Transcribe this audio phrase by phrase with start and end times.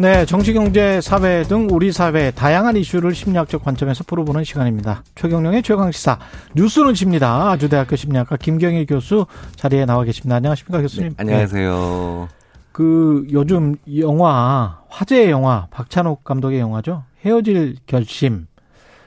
[0.00, 5.02] 네, 정치, 경제, 사회 등 우리 사회 다양한 이슈를 심리학적 관점에서 풀어보는 시간입니다.
[5.16, 6.20] 최경령의 최강시사
[6.54, 7.50] 뉴스는 십니다.
[7.50, 9.26] 아주대학교 심리학과 김경일 교수
[9.56, 10.36] 자리에 나와 계십니다.
[10.36, 11.08] 안녕하십니까 교수님?
[11.08, 12.28] 네, 안녕하세요.
[12.70, 17.02] 그 요즘 영화 화제의 영화 박찬욱 감독의 영화죠.
[17.26, 18.46] 헤어질 결심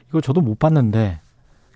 [0.10, 1.22] 이거 저도 못 봤는데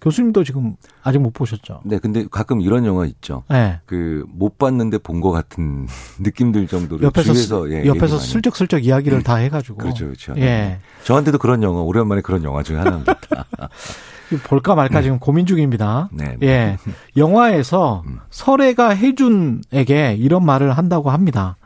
[0.06, 1.82] 교수님도 지금 아직 못 보셨죠?
[1.84, 3.44] 네, 근데 가끔 이런 영화 있죠.
[3.50, 3.80] 네.
[3.88, 5.88] 그못 봤는데 본 것 같은
[6.22, 9.24] 느낌 들 정도로 옆에서 주위에서 예, 옆에서 슬쩍슬쩍 이야기를 음.
[9.24, 10.34] 다 해가지고 그렇죠, 그렇죠.
[10.38, 10.42] 예.
[10.42, 10.80] 네.
[11.06, 13.16] 저한테도 그런 영화 오랜만에 그런 영화 중에 하나입니다.
[14.46, 16.10] 볼까 말까 지금 고민 중입니다.
[16.12, 16.36] 네.
[16.40, 16.48] 네.
[16.48, 16.78] 예.
[17.18, 18.20] 영화에서 음.
[18.30, 21.58] 설애가 혜준에게 이런 말을 한다고 합니다.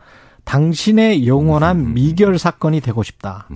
[0.46, 1.94] 당신의 영원한 음.
[1.94, 3.48] 미결 사건이 되고 싶다.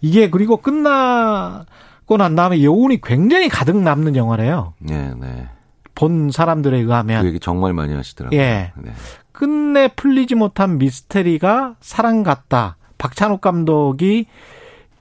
[0.00, 1.64] 이게 그리고 끝나
[2.12, 4.74] 찍고 난 다음에 여운이 굉장히 가득 남는 영화래요.
[4.78, 5.48] 네, 네.
[5.94, 7.22] 본 사람들에 의하면.
[7.22, 8.38] 그 얘기 정말 많이 하시더라고요.
[8.38, 8.72] 예.
[8.76, 8.92] 네.
[9.32, 12.76] 끝내 풀리지 못한 미스테리가 사랑 같다.
[12.98, 14.26] 박찬욱 감독이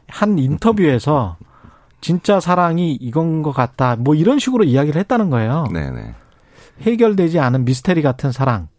[0.08, 1.38] 한 인터뷰에서
[2.00, 3.95] 진짜 사랑이 이건 것 같다.
[3.98, 5.67] 뭐 이런 식으로 이야기를 했다는 거예요.
[5.72, 5.92] 네네.
[5.92, 6.16] 네.
[6.82, 8.70] 해결되지 않은 미스테리 같은 사랑.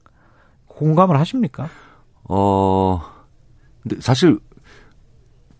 [0.67, 1.69] 공감을 하십니까?
[2.25, 3.01] 어,
[3.83, 4.39] 근데 사실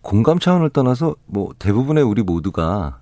[0.03, 2.99] 공감 차원을 떠나서 뭐 대부분의 우리 모두가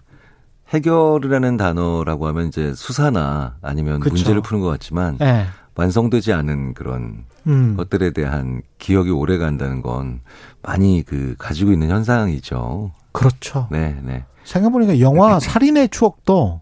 [0.70, 4.14] 해결이라는 단어라고 하면 이제 수사나 아니면 그쵸.
[4.14, 5.46] 문제를 푸는 것 같지만 네.
[5.76, 7.76] 완성되지 않은 그런 음.
[7.76, 10.22] 것들에 대한 기억이 오래 간다는 건
[10.62, 12.92] 많이 그 가지고 있는 현상이죠.
[13.12, 13.68] 그렇죠.
[13.72, 14.24] 네, 네.
[14.44, 16.62] 생각해보니까 영화 살인의 추억도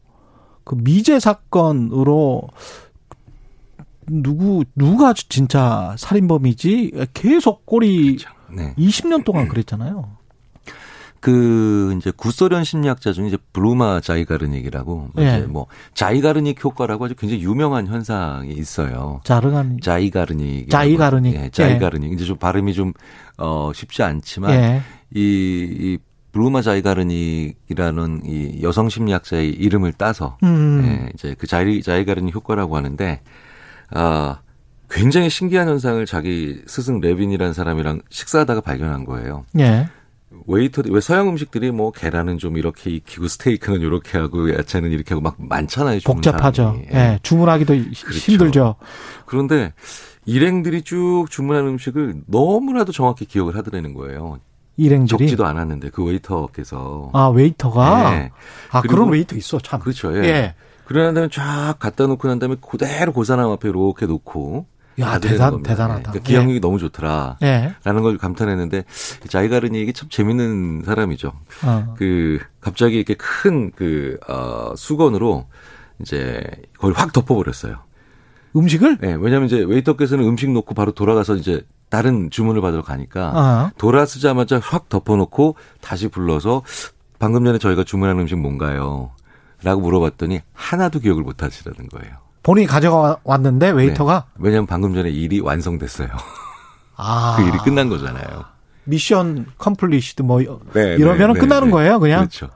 [0.63, 2.47] 그 미제 사건으로
[4.07, 8.29] 누구 누가 진짜 살인범이지 계속 꼬리 그렇죠.
[8.51, 8.73] 네.
[8.77, 10.18] 20년 동안 그랬잖아요.
[11.19, 15.37] 그 이제 구소련 심리학자 중에 이제 브루마 자이가르닉이라고 네.
[15.37, 19.21] 이제 뭐 자이가르닉 효과라고 아주 굉장히 유명한 현상이 있어요.
[19.23, 22.13] 자르간 자이가르닉 자이가르닉 예, 자이가르닉 예.
[22.13, 24.81] 이제 좀 발음이 좀어 쉽지 않지만 예.
[25.13, 25.97] 이, 이
[26.31, 30.83] 블루마 자이가르닉이라는 이 여성 심리학자의 이름을 따서 음.
[30.85, 33.21] 예, 이제 그 자이 자이가르닉 효과라고 하는데
[33.91, 34.39] 아
[34.89, 39.45] 굉장히 신기한 현상을 자기 스승 레빈이라는 사람이랑 식사하다가 발견한 거예요.
[39.59, 39.87] 예.
[40.49, 45.21] 웨이터 왜 서양 음식들이 뭐 계란은 좀 이렇게 익히고 스테이크는 이렇게 하고 야채는 이렇게 하고
[45.21, 45.99] 막 많잖아요.
[46.03, 46.81] 복잡하죠.
[46.85, 46.89] 예.
[46.91, 48.31] 네, 주문하기도 그렇죠.
[48.31, 48.75] 힘들죠.
[49.25, 49.73] 그런데
[50.25, 54.39] 일행들이 쭉 주문한 음식을 너무나도 정확히 기억을 하더라는 거예요.
[54.75, 58.31] 일행들이 적지도 않았는데 그 웨이터께서 아 웨이터가 네.
[58.71, 60.15] 아 그런 웨이터 있어 참 그렇죠.
[60.17, 60.27] 예.
[60.27, 60.55] 예.
[60.85, 64.65] 그러고 난 다음에 쫙 갖다 놓고 난 다음에 그대로 고사람 앞에 이렇게 놓고
[64.99, 66.11] 야, 대단, 대단하다.
[66.11, 66.59] 그러니까 기억력이 예.
[66.59, 67.37] 너무 좋더라.
[67.41, 67.75] 예.
[67.83, 68.83] 라는 걸 감탄했는데,
[69.27, 71.33] 자이가르닉 이게 참 재밌는 사람이죠.
[71.65, 71.95] 어.
[71.97, 75.47] 그, 갑자기 이렇게 큰 그, 어, 수건으로
[76.01, 76.43] 이제
[76.73, 77.77] 그걸 확 덮어버렸어요.
[78.55, 78.97] 음식을?
[78.99, 83.71] 네, 왜냐면 이제 웨이터께서는 음식 놓고 바로 돌아가서 이제 다른 주문을 받으러 가니까 어.
[83.77, 86.63] 돌아서자마자 확 덮어놓고 다시 불러서
[87.19, 89.11] 방금 전에 저희가 주문한 음식 뭔가요?
[89.61, 92.15] 라고 물어봤더니 하나도 기억을 못 하시더라는 거예요.
[92.49, 94.39] 본인이 가져왔는데 웨이터가 네.
[94.39, 96.07] 왜냐면 방금 전에 일이 완성됐어요.
[96.97, 97.35] 아.
[97.37, 98.43] 그 일이 끝난 거잖아요.
[98.85, 100.39] mission accomplished 뭐
[100.73, 101.71] 네, 이러면은 네, 끝나는 네.
[101.71, 102.21] 거예요, 그냥.
[102.21, 102.49] 그렇죠.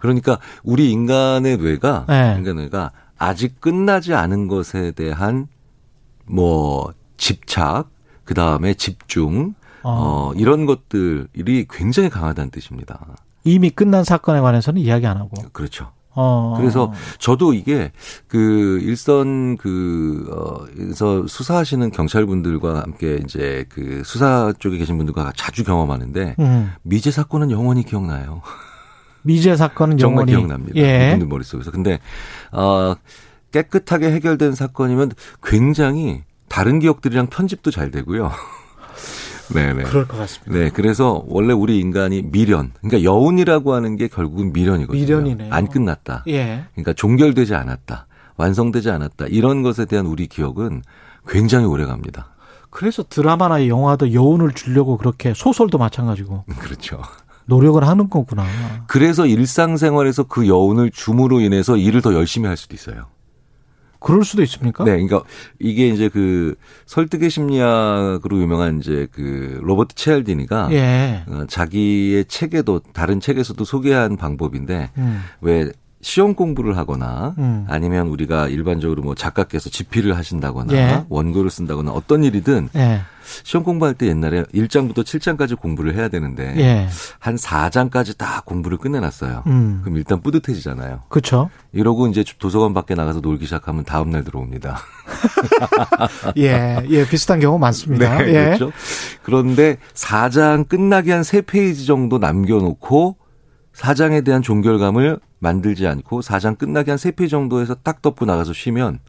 [0.00, 2.36] 그러니까 우리 인간의 뇌가 네.
[2.38, 5.48] 인간의 뇌가 아직 끝나지 않은 것에 대한
[6.24, 7.90] 뭐 집착,
[8.24, 10.30] 그다음에 집중 어.
[10.30, 12.98] 어 이런 것들이 굉장히 강하다는 뜻입니다.
[13.44, 15.36] 이미 끝난 사건에 관해서는 이야기 안 하고.
[15.52, 15.92] 그렇죠.
[16.14, 16.54] 어.
[16.56, 17.92] 그래서 저도 이게
[18.28, 25.64] 그 일선 그, 어, 에서 수사하시는 경찰분들과 함께 이제 그 수사 쪽에 계신 분들과 자주
[25.64, 26.72] 경험하는데 음.
[26.82, 28.42] 미제 사건은 영원히 기억나요.
[29.22, 30.76] 미제 사건은 정말 영원히 기억납니다.
[30.76, 31.10] 예.
[31.10, 31.70] 분들 머릿속에서.
[31.70, 31.98] 근데,
[32.52, 32.94] 어,
[33.52, 35.12] 깨끗하게 해결된 사건이면
[35.42, 38.30] 굉장히 다른 기억들이랑 편집도 잘 되고요.
[39.52, 39.84] 네네.
[39.84, 40.58] 그럴 것 같습니다.
[40.58, 45.00] 네, 그래서 원래 우리 인간이 미련, 그러니까 여운이라고 하는 게 결국은 미련이거든요.
[45.00, 45.52] 미련이네요.
[45.52, 46.24] 안 끝났다.
[46.28, 46.64] 예.
[46.72, 48.06] 그러니까 종결되지 않았다.
[48.36, 49.26] 완성되지 않았다.
[49.28, 50.82] 이런 것에 대한 우리 기억은
[51.28, 52.28] 굉장히 오래 갑니다.
[52.70, 56.44] 그래서 드라마나 영화도 여운을 주려고 그렇게 소설도 마찬가지고.
[56.58, 57.00] 그렇죠.
[57.46, 58.44] 노력을 하는 거구나.
[58.86, 63.06] 그래서 일상생활에서 그 여운을 줌으로 인해서 일을 더 열심히 할 수도 있어요.
[64.04, 64.84] 그럴 수도 있습니까?
[64.84, 65.22] 네, 그러니까
[65.58, 71.24] 이게 이제 그 설득의 심리학으로 유명한 이제 그 로버트 체알디니가 예.
[71.26, 75.22] 어, 자기의 책에도 다른 책에서도 소개한 방법인데 음.
[75.40, 75.72] 왜
[76.04, 77.64] 시험 공부를 하거나 음.
[77.66, 81.04] 아니면 우리가 일반적으로 뭐 작가께서 집필을 하신다거나 예.
[81.08, 83.00] 원고를 쓴다거나 어떤 일이든 예.
[83.42, 86.88] 시험 공부할 때 옛날에 1장부터 7장까지 공부를 해야 되는데 예.
[87.18, 89.44] 한 4장까지 다 공부를 끝내놨어요.
[89.46, 89.80] 음.
[89.82, 91.04] 그럼 일단 뿌듯해지잖아요.
[91.08, 91.48] 그렇죠.
[91.72, 94.78] 이러고 이제 도서관 밖에 나가서 놀기 시작하면 다음 날 들어옵니다.
[96.36, 98.18] 예, 예, 비슷한 경우 많습니다.
[98.18, 98.44] 네, 예.
[98.44, 98.72] 그렇죠.
[99.22, 103.23] 그런데 4장 끝나기 한 3페이지 정도 남겨놓고
[103.74, 109.00] 4장에 대한 종결감을 만들지 않고 4장 끝나기 한 3페이지 정도에서 딱 덮고 나가서 쉬면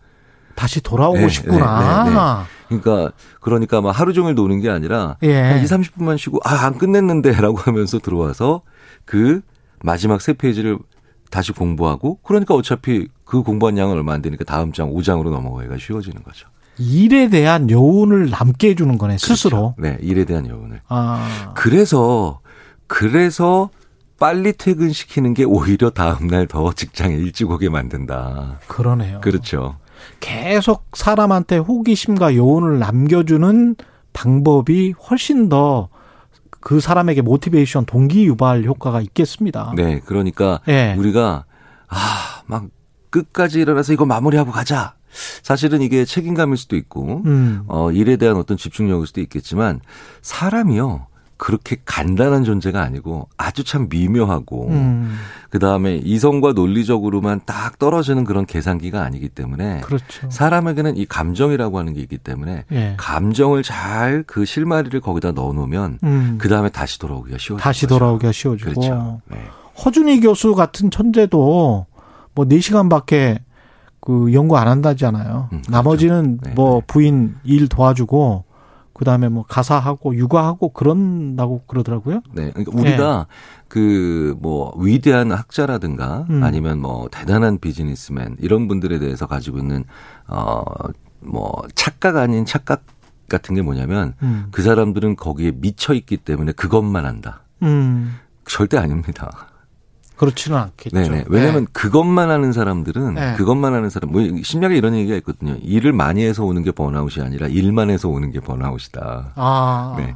[0.56, 2.04] 다시 돌아오고 네, 싶구나.
[2.06, 2.80] 네, 네, 네.
[2.82, 5.40] 그러니까 그러니까 막 하루 종일 노는 게 아니라 예.
[5.42, 8.62] 한 2, 30분만 쉬고 아, 안 끝냈는데라고 하면서 들어와서
[9.04, 9.42] 그
[9.84, 10.80] 마지막 3페이지를
[11.30, 16.24] 다시 공부하고 그러니까 어차피 그 공부한 양은 얼마 안 되니까 다음 장 5장으로 넘어가기가 쉬워지는
[16.24, 16.48] 거죠.
[16.78, 19.36] 일에 대한 여운을 남게 해주는 거네 그렇죠.
[19.36, 19.76] 스스로.
[19.78, 20.82] 네, 일에 대한 여운을.
[20.88, 21.54] 아.
[21.56, 22.40] 그래서
[22.88, 23.70] 그래서
[24.20, 28.60] 빨리 퇴근시키는 게 오히려 다음날 더 직장에 일찍 오게 만든다.
[28.68, 29.22] 그러네요.
[29.22, 29.78] 그렇죠.
[30.20, 33.76] 계속 사람한테 호기심과 요원을 남겨주는
[34.14, 35.90] 방법이 훨씬 더
[36.66, 39.72] 그 사람에게 모티베이션, 동기 유발 효과가 있겠습니다.
[39.76, 40.96] 네, 그러니까 네.
[40.98, 41.46] 우리가
[41.88, 42.66] 아, 막
[43.12, 44.96] 끝까지 일어나서 이거 마무리하고 가자.
[45.44, 47.66] 사실은 이게 책임감일 수도 있고, 음.
[47.68, 49.80] 어, 일에 대한 어떤 집중력일 수도 있겠지만,
[50.24, 51.06] 사람이요,
[51.38, 55.16] 그렇게 간단한 존재가 아니고 아주 참 미묘하고 음.
[55.50, 60.30] 그다음에 이성과 논리적으로만 딱 떨어지는 그런 계산기가 아니기 때문에 그렇죠.
[60.30, 62.94] 사람에게는 이 감정이라고 하는 게 있기 때문에 예.
[62.98, 66.38] 감정을 잘 그 실마리를 거기다 넣어 놓으면 음.
[66.40, 69.22] 그다음에 다시 돌아오기가 쉬워지고 다시 돌아오기가 쉬워지고 그렇죠.
[69.30, 69.38] 네.
[69.84, 71.86] 허준희 교수 같은 천재도
[72.34, 73.40] 뭐 4시간밖에
[74.00, 75.50] 그 연구 안 한다잖아요.
[75.52, 75.72] 음, 그렇죠.
[75.72, 76.86] 나머지는 네, 뭐 네.
[76.88, 78.44] 부인 일 도와주고
[78.96, 82.22] 그다음에 뭐 가사하고 육아하고 그런다고 그러더라고요.
[82.34, 82.52] 네.
[82.52, 83.66] 그러니까 우리가 네.
[83.68, 86.44] 그뭐 위대한 학자라든가 음.
[86.44, 89.84] 아니면 뭐 대단한 비즈니스맨 이런 분들에 대해서 가지고 있는
[90.28, 92.84] 어뭐 착각 아닌 착각
[93.28, 94.48] 같은 게 뭐냐면 음.
[94.52, 97.42] 그 사람들은 거기에 미쳐 있기 때문에 그것만 한다.
[97.64, 98.16] 음.
[98.48, 99.50] 절대 아닙니다.
[100.18, 100.96] 그렇지는 않겠죠.
[100.96, 101.26] 네네.
[101.28, 101.72] 왜냐하면 네.
[101.74, 103.34] 그것만 하는 사람들은 네.
[103.36, 105.58] 그것만 하는 사람 뭐 심리학에 이런 얘기가 있거든요.
[105.62, 109.34] 일을 많이 해서 오는 게 번아웃이 아니라 일만 해서 오는 게 번아웃이다.
[109.36, 109.96] 아.
[109.98, 110.16] 네.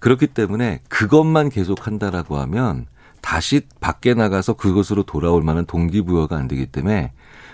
[0.00, 2.86] 그렇기 때문에 그것만 계속 한다라고 하면
[3.20, 7.12] 다시 밖에 나가서 그것으로 돌아올 만한 동기부여가 안 되기 때문에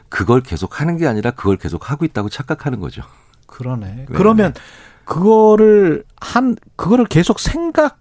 [0.09, 3.03] 그걸 계속 하는 게 아니라 그걸 계속 하고 있다고 착각하는 거죠.
[3.47, 3.87] 그러네.
[3.87, 4.07] 네.
[4.09, 4.53] 그러면
[5.05, 7.99] 그거를 한 그거를 계속 생각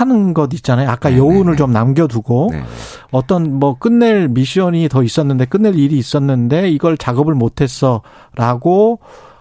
[0.00, 0.88] 하는 것 있잖아요.
[0.90, 1.20] 아까 네네.
[1.20, 1.56] 여운을 네.
[1.56, 2.64] 좀 남겨두고 네네.
[3.10, 9.00] 어떤 뭐 끝낼 미션이 더 있었는데 끝낼 일이 있었는데 이걸 작업을 못했어라고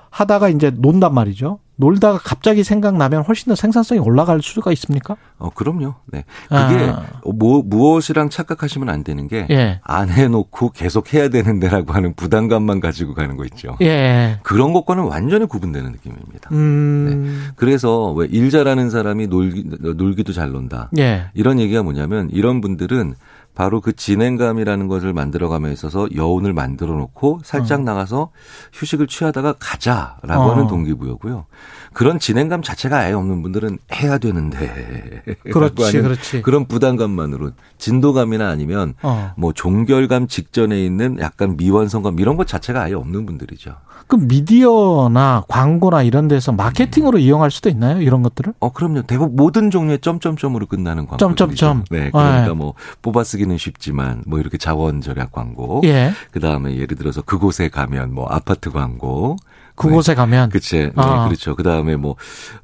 [0.10, 1.60] 하다가 이제 논단 말이죠.
[1.78, 5.16] 놀다가 갑자기 생각나면 훨씬 더 생산성이 올라갈 수가 있습니까?
[5.40, 5.96] 어, 그럼요.
[6.12, 6.26] 네.
[6.48, 7.04] 그게 아.
[7.34, 9.80] 뭐, 무엇이랑 착각하시면 안 되는 게, 예.
[9.84, 13.78] 안 해놓고 계속 해야 되는데라고 하는 부담감만 가지고 가는 거 있죠.
[13.82, 14.40] 예.
[14.44, 16.50] 그런 것과는 완전히 구분되는 느낌입니다.
[16.52, 17.08] 음.
[17.48, 17.54] 네.
[17.56, 20.90] 그래서 왜 일 잘하는 사람이 놀기, 놀기도 잘 논다.
[20.98, 21.26] 예.
[21.34, 23.16] 이런 얘기가 뭐냐면 이런 분들은
[23.54, 27.84] 바로 그 진행감이라는 것을 만들어감에 있어서 여운을 만들어 놓고 살짝 어.
[27.84, 28.32] 나가서
[28.74, 30.52] 휴식을 취하다가 가자라고 어.
[30.52, 31.46] 하는 동기부여고요.
[31.94, 35.24] 그런 진행감 자체가 아예 없는 분들은 해야 되는데.
[35.52, 36.42] 그렇지, 그렇지.
[36.42, 39.34] 그런 부담감만으로 진도감이나 아니면 어.
[39.36, 43.76] 뭐 종결감 직전에 있는 약간 미완성감 이런 것 자체가 아예 없는 분들이죠.
[44.08, 47.22] 그 미디어나 광고나 이런 데서 마케팅으로 음.
[47.22, 48.02] 이용할 수도 있나요?
[48.02, 48.54] 이런 것들을?
[48.60, 49.04] 어, 그럼요.
[49.04, 51.18] 대부분 모든 종류의 점점점으로 끝나는 광고.
[51.18, 51.86] 점점점.
[51.90, 52.10] 네.
[52.12, 52.54] 그러니까 네.
[52.54, 55.82] 뭐 뽑아쓰기 는 쉽지만 뭐 이렇게 자원 절약 광고.
[55.84, 56.12] 예.
[56.32, 59.38] 그다음에 예를 들어서 그곳에 가면 뭐 아파트 광고.
[59.76, 60.16] 그곳에 네.
[60.16, 60.78] 가면 그치.
[60.78, 61.26] 네, 아.
[61.26, 61.56] 그렇죠.
[61.56, 62.16] 그다음에 뭐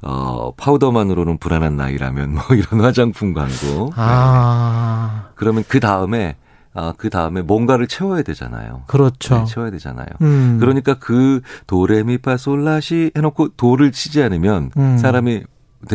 [0.02, 3.92] 어, 파우더만으로는 불안한 나이라면 뭐 이런 화장품 광고.
[3.96, 5.22] 아.
[5.24, 5.32] 네.
[5.34, 6.36] 그러면 그 다음에
[6.74, 8.84] 아, 그 다음에 뭔가를 채워야 되잖아요.
[8.86, 9.38] 그렇죠.
[9.38, 10.06] 네, 채워야 되잖아요.
[10.20, 10.58] 음.
[10.60, 14.98] 그러니까 그 도레미파솔라시 해놓고 도를 치지 않으면 음.
[14.98, 15.42] 사람이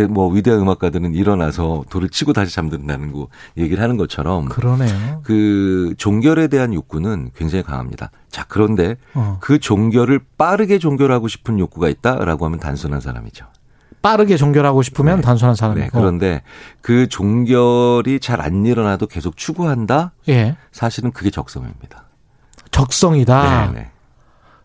[0.09, 5.21] 뭐 위대한 음악가들은 일어나서 돌을 치고 다시 잠든다는 거 얘기를 하는 것처럼 그러네요.
[5.23, 8.09] 그 종결에 대한 욕구는 굉장히 강합니다.
[8.29, 9.37] 자 그런데 어.
[9.41, 13.45] 그 종결을 빠르게 종결하고 싶은 욕구가 있다라고 하면 단순한 사람이죠.
[14.01, 15.21] 빠르게 종결하고 싶으면 네.
[15.21, 15.85] 단순한 사람이고.
[15.85, 15.89] 네.
[15.93, 16.41] 그런데
[16.81, 20.11] 그 종결이 잘 안 일어나도 계속 추구한다.
[20.27, 20.57] 예.
[20.71, 22.05] 사실은 그게 적성입니다.
[22.71, 23.71] 적성이다.
[23.71, 23.91] 네, 네.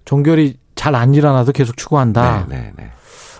[0.04, 2.46] 종결이 잘 안 일어나도 계속 추구한다.
[2.48, 2.90] 네, 네, 네.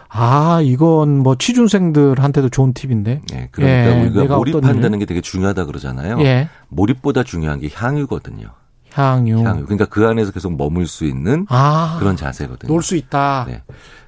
[0.09, 3.23] 아, 이건 뭐 취준생들한테도 좋은 팁인데.
[3.31, 6.19] 네, 그러니까 예, 우리가 몰입한다는 게 되게 중요하다 그러잖아요.
[6.21, 6.49] 예.
[6.69, 8.49] 몰입보다 중요한 게 향유거든요.
[8.93, 9.45] 향유.
[9.47, 9.65] 향유.
[9.65, 12.73] 그러니까 그 안에서 계속 머물 수 있는 아, 그런 자세거든요.
[12.73, 13.45] 놀 수 있다.
[13.47, 13.62] 네.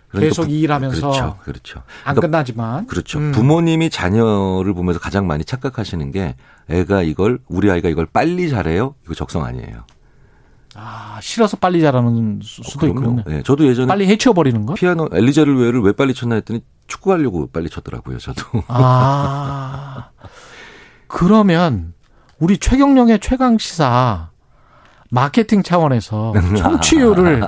[0.08, 1.78] 그러니까 계속 부, 일하면서 그렇죠, 그렇죠.
[2.04, 3.18] 안 그러니까, 끝나지만 그렇죠.
[3.20, 3.30] 음.
[3.30, 6.34] 부모님이 자녀를 보면서 가장 많이 착각하시는 게
[6.68, 8.96] 애가 이걸 우리 아이가 이걸 빨리 잘해요.
[9.04, 9.84] 이거 적성 아니에요.
[10.76, 13.22] 아 싫어서 빨리 잘하는 수도 어, 있군요.
[13.26, 14.74] 네, 저도 예전에 빨리 해치워 버리는 거?
[14.74, 18.18] 피아노 엘리제를 웨를 왜 빨리 쳤나 했더니 축구 하려고 빨리 쳤더라고요.
[18.18, 18.42] 저도.
[18.68, 20.10] 아
[21.08, 21.92] 그러면
[22.38, 24.30] 우리 최경령의 최강 시사
[25.10, 27.42] 마케팅 차원에서 청취율을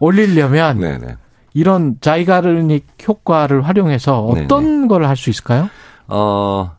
[0.00, 1.16] 올리려면 네네.
[1.54, 5.68] 이런 자이가르닉 효과를 활용해서 어떤 걸 할 수 있을까요?
[6.06, 6.76] 어,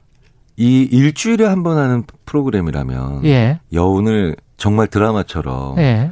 [0.58, 3.60] 이 일주일에 한 번 하는 프로그램이라면 예.
[3.74, 6.12] 여운을 정말 드라마처럼 예.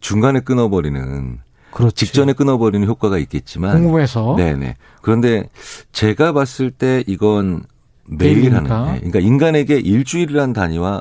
[0.00, 1.38] 중간에 끊어버리는
[1.70, 1.94] 그렇지.
[1.94, 5.48] 직전에 끊어버리는 효과가 있겠지만 궁금해서 네네 그런데
[5.92, 7.62] 제가 봤을 때 이건
[8.08, 8.96] 매일 하는 네.
[8.96, 11.00] 그러니까 인간에게 일주일이라는 단위와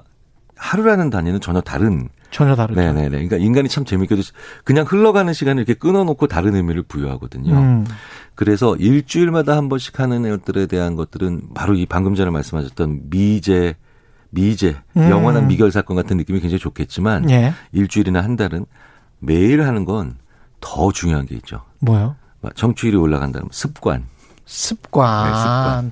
[0.58, 2.80] 하루라는 단위는 전혀 다른 전혀 다르죠.
[2.80, 3.10] 네네네.
[3.10, 4.22] 그러니까 인간이 참 재밌게도
[4.63, 7.54] 그냥 흘러가는 시간을 이렇게 끊어놓고 다른 의미를 부여하거든요.
[7.54, 7.86] 음.
[8.36, 13.75] 그래서 일주일마다 한 번씩 하는 것들에 대한 것들은 바로 이 방금 전에 말씀하셨던 미제,
[14.36, 15.10] 미제, 음.
[15.10, 17.54] 영원한 미결 사건 같은 느낌이 굉장히 좋겠지만 예.
[17.72, 18.65] 일주일이나 한 달은
[19.20, 20.18] 매일 하는 건
[20.65, 21.62] 더 중요한 게 있죠.
[21.80, 22.15] 뭐요?
[22.56, 24.06] 정치율이 올라간다면 습관.
[24.46, 25.25] 습관.
[25.25, 25.92] 네, 습관.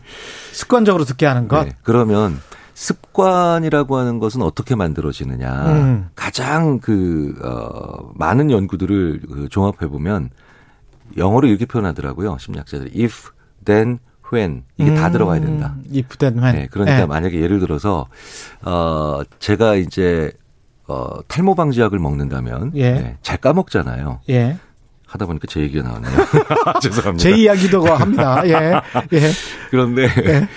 [0.51, 1.65] 습관적으로 듣게 하는 것.
[1.65, 1.75] 네.
[1.83, 2.39] 그러면
[2.73, 5.65] 습관이라고 하는 것은 어떻게 만들어지느냐.
[5.67, 6.09] 음.
[6.15, 10.31] 가장 그, 어, 많은 연구들을 그 종합해 보면
[11.17, 12.37] 영어로 이렇게 표현하더라고요.
[12.39, 12.99] 심리학자들이.
[12.99, 13.29] if,
[13.63, 13.99] then,
[14.33, 14.63] when.
[14.77, 14.95] 이게 음.
[14.95, 15.75] 다 들어가야 된다.
[15.93, 16.55] if, then, when.
[16.55, 16.67] 네.
[16.69, 17.05] 그러니까 네.
[17.05, 18.07] 만약에 예를 들어서,
[18.61, 20.31] 어, 제가 이제,
[20.87, 22.71] 어, 탈모 방지약을 먹는다면.
[22.75, 22.91] 예.
[22.91, 24.21] 네, 잘 까먹잖아요.
[24.29, 24.57] 예.
[25.07, 26.11] 하다 보니까 제 얘기가 나왔네요.
[26.81, 27.17] 죄송합니다.
[27.17, 28.41] 제 이야기도 합니다.
[28.47, 28.73] 예.
[29.13, 29.31] 예.
[29.69, 30.47] 그런데 예.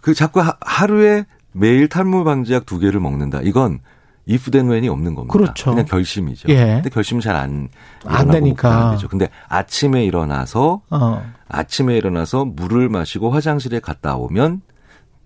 [0.00, 3.40] 그 자꾸 하루에 매일 탈모 방지약 두 개를 먹는다.
[3.42, 3.80] 이건
[4.28, 5.32] if then when이 없는 겁니다.
[5.32, 5.70] 그렇죠.
[5.70, 6.48] 그냥 결심이죠.
[6.48, 6.74] 예.
[6.74, 7.68] 근데 결심은 잘안
[8.04, 8.92] 안 되니까.
[8.92, 9.08] 되죠.
[9.08, 11.32] 근데 아침에 일어나서 어.
[11.48, 14.62] 아침에 일어나서 물을 마시고 화장실에 갔다 오면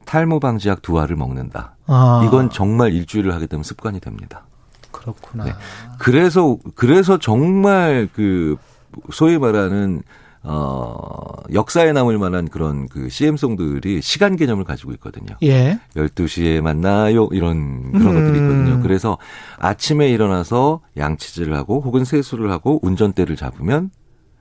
[0.07, 1.77] 탈모 방지약 두 알을 먹는다.
[1.87, 2.23] 아.
[2.27, 4.47] 이건 정말 일주일을 하게 되면 습관이 됩니다.
[4.91, 5.45] 그렇구나.
[5.45, 5.53] 네.
[5.99, 8.57] 그래서 그래서 정말 그
[9.13, 10.03] 소위 말하는
[10.49, 11.09] 어,
[11.53, 15.37] 역사에 남을 만한 그런 그 CM송들이 시간 개념을 가지고 있거든요.
[15.43, 15.81] 예.
[15.97, 17.29] 12시에 만나요.
[17.33, 18.15] 이런 그런 음.
[18.15, 18.81] 것들이 있거든요.
[18.81, 19.19] 그래서
[19.59, 23.91] 아침에 일어나서 양치질을 하고 혹은 세수를 하고 운전대를 잡으면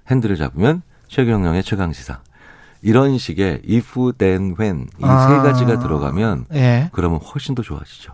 [0.10, 2.22] 핸들을 잡으면 최경영의 최강시사.
[2.84, 5.42] 이런 식의 if, then, when 이세 아.
[5.42, 6.90] 가지가 들어가면 예.
[6.94, 8.12] 그러면 훨씬 더 좋아지죠.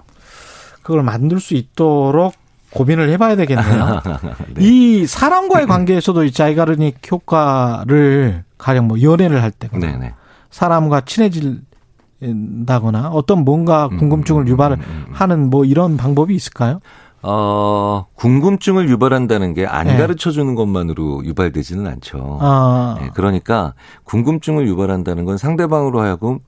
[0.82, 2.34] 그걸 만들 수 있도록
[2.72, 4.02] 고민을 해봐야 되겠네요.
[4.56, 4.66] 네.
[4.66, 9.98] 이 사람과의 관계에서도 이 자이가르닉 효과를 가령 뭐 연애를 할 때거나 네네.
[10.00, 10.14] 네.
[10.50, 14.84] 사람과 친해진다거나 어떤 뭔가 음, 궁금증을 음, 유발하는
[15.32, 16.80] 음, 뭐 이런 방법이 있을까요?
[17.24, 19.98] 어, 궁금증을 유발한다는 게안 네.
[19.98, 22.40] 가르쳐 주는 것만으로 유발되지는 않죠.
[22.42, 22.98] 아.
[23.00, 23.74] 네, 그러니까
[24.06, 26.40] 궁금증을 유발한다는 건 상대방으로 하여금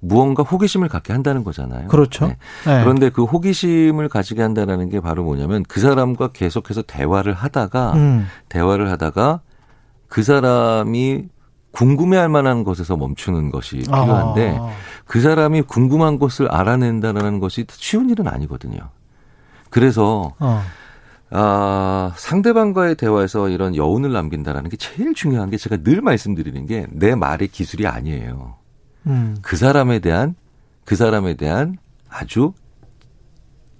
[0.00, 1.88] 무언가 호기심을 갖게 한다는 거잖아요.
[1.88, 2.26] 그렇죠.
[2.26, 2.36] 네.
[2.66, 2.82] 네.
[2.82, 8.26] 그런데 그 호기심을 가지게 한다는 게 바로 뭐냐면 그 사람과 계속해서 대화를 하다가 음.
[8.48, 9.40] 대화를 하다가
[10.08, 11.26] 그 사람이
[11.72, 14.70] 궁금해할 만한 것에서 멈추는 것이 필요한데 아.
[15.04, 18.78] 그 사람이 궁금한 것을 알아낸다는 것이 쉬운 일은 아니거든요.
[19.68, 20.62] 그래서 어.
[21.32, 27.14] 아, 상대방과의 대화에서 이런 여운을 남긴다라는 게 제일 중요한 게 제가 늘 말씀드리는 게 내
[27.14, 28.56] 말의 기술이 아니에요.
[29.06, 29.36] 음.
[29.42, 30.34] 그 사람에 대한
[30.84, 31.76] 그 사람에 대한
[32.08, 32.52] 아주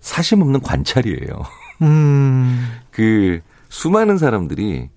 [0.00, 1.43] 사심 없는 관찰이에요.
[1.83, 2.67] 음.
[2.91, 4.89] 그 수많은 사람들이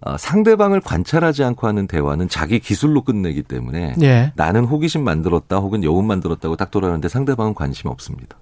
[0.00, 4.32] 어, 상대방을 관찰하지 않고 하는 대화는 자기 기술로 끝내기 때문에 예.
[4.36, 8.36] 나는 호기심 만들었다 혹은 여운 만들었다고 딱 돌아가는데 상대방은 관심 없습니다.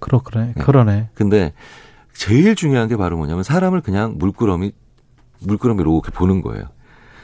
[0.00, 0.62] 그렇그래 네.
[0.64, 1.10] 그러네.
[1.14, 1.52] 근데
[2.14, 4.72] 제일 중요한 게 바로 뭐냐면 사람을 그냥 물끄러미
[5.40, 6.64] 물끄러미로 이렇게 보는 거예요.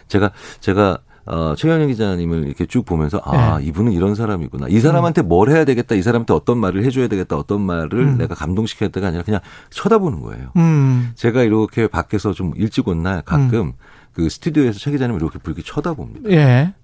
[0.07, 0.99] 제가 제가
[1.33, 3.67] 어, 최현영 기자님을 이렇게 쭉 보면서 아 네.
[3.67, 4.67] 이분은 이런 사람이구나.
[4.69, 5.95] 이 사람한테 뭘 해야 되겠다.
[5.95, 7.37] 이 사람한테 어떤 말을 해줘야 되겠다.
[7.37, 8.19] 어떤 말을 음.
[8.19, 10.49] 내가 감동시켜야되가 아니라 그냥 쳐다보는 거예요.
[10.57, 11.13] 음.
[11.15, 13.73] 제가 이렇게 밖에서 좀 일찍 온 날 가끔 음.
[14.13, 16.31] 그 스튜디오에서 최 기자님을 이렇게 이렇게 쳐다봅니다.
[16.31, 16.75] 예.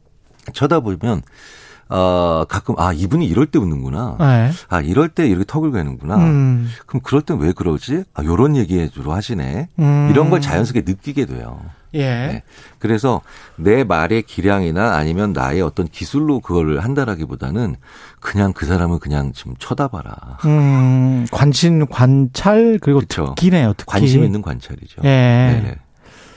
[0.52, 1.22] 쳐다보면
[1.88, 4.16] 어, 가끔, 아, 이분이 이럴 때 웃는구나.
[4.18, 4.50] 네.
[4.68, 6.16] 아, 이럴 때 이렇게 턱을 괴는구나.
[6.16, 6.68] 음.
[6.86, 8.02] 그럼 그럴 땐 왜 그러지?
[8.14, 9.68] 아, 요런 얘기 주로 하시네.
[9.78, 10.08] 음.
[10.10, 11.60] 이런 걸 자연스럽게 느끼게 돼요.
[11.96, 12.02] 예.
[12.02, 12.42] 네.
[12.78, 13.22] 그래서
[13.56, 17.76] 내 말의 기량이나 아니면 나의 어떤 기술로 그걸 한다라기보다는
[18.20, 20.38] 그냥 그 사람을 그냥 좀 쳐다봐라.
[20.44, 23.34] 음, 관심, 관찰, 그리고 그렇죠.
[23.36, 23.90] 특기네요, 특기.
[23.90, 25.02] 관심 있는 관찰이죠.
[25.04, 25.08] 예.
[25.08, 25.76] 네네.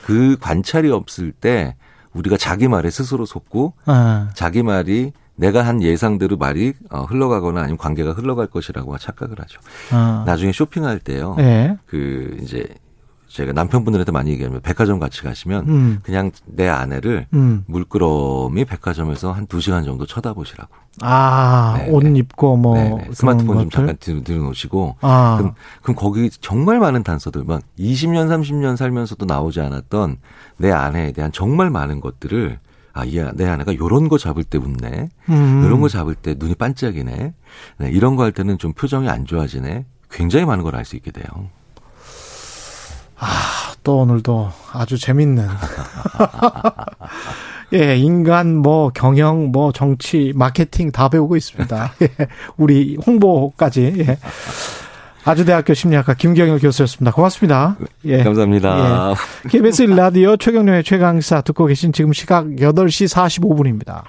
[0.04, 1.76] 그 관찰이 없을 때
[2.12, 4.30] 우리가 자기 말에 스스로 속고 아.
[4.34, 9.60] 자기 말이 내가 한 예상대로 말이 어, 흘러가거나 아니면 관계가 흘러갈 것이라고 착각을 하죠.
[9.90, 10.24] 아.
[10.26, 11.34] 나중에 쇼핑할 때요.
[11.38, 11.76] 네.
[11.86, 12.66] 그 이제
[13.30, 16.00] 제가 남편분들한테 많이 얘기하면 백화점 같이 가시면 음.
[16.02, 17.62] 그냥 내 아내를 음.
[17.66, 20.68] 물끄러미 백화점에서 한두 시간 정도 쳐다보시라고.
[21.02, 21.90] 아, 네네.
[21.92, 23.08] 옷 입고 뭐 네네.
[23.12, 24.96] 스마트폰 좀 잠깐 들, 들어놓으시고.
[25.02, 25.36] 아.
[25.38, 30.16] 그럼, 그럼 거기 정말 많은 단서들, 막 20년, 30년 살면서도 나오지 않았던
[30.56, 32.58] 내 아내에 대한 정말 많은 것들을
[32.92, 35.08] 아, 이, 내 아내가 요런 거 잡을 때 웃네.
[35.28, 35.62] 음.
[35.64, 37.34] 요런 거 잡을 때 눈이 반짝이네.
[37.78, 39.86] 네, 이런 거 할 때는 좀 표정이 안 좋아지네.
[40.10, 41.24] 굉장히 많은 걸 알 수 있게 돼요.
[43.20, 45.46] 아, 또 오늘도 아주 재밌는.
[47.72, 51.92] 예, 인간, 뭐, 경영, 뭐, 정치, 마케팅 다 배우고 있습니다.
[52.02, 52.08] 예,
[52.56, 53.94] 우리 홍보까지.
[53.98, 54.18] 예.
[55.22, 57.12] 아주대학교 심리학과 김경일 교수였습니다.
[57.12, 57.76] 고맙습니다.
[58.06, 58.24] 예.
[58.24, 59.14] 감사합니다.
[59.44, 59.48] 예.
[59.50, 64.02] KBS 라디오 최경련의 최강사 듣고 계신 지금 시각 8시 45분입니다.